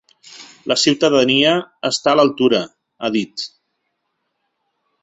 [0.71, 1.51] “La ciutadania
[1.91, 2.65] està a l’altura”,
[3.09, 3.47] ha dit.